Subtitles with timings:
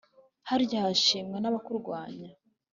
[0.49, 2.29] harya hashimwa n'abakurwanya